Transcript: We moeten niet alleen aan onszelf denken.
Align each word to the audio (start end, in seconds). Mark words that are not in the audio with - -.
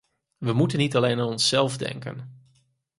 We 0.39 0.53
moeten 0.53 0.77
niet 0.79 0.95
alleen 0.95 1.19
aan 1.19 1.27
onszelf 1.27 1.77
denken. 1.77 2.31